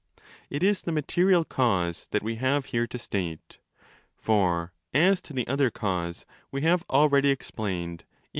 [0.49, 3.59] It is the material cause that we have here to state.
[4.15, 8.01] For, as to the other cause, we have already is)' Cf.